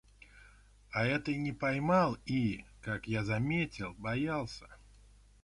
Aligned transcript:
А 0.89 1.05
этой 1.05 1.35
не 1.37 1.51
понимал 1.51 2.17
и, 2.25 2.65
как 2.81 3.05
я 3.07 3.23
заметил, 3.23 3.93
боялся. 3.99 4.67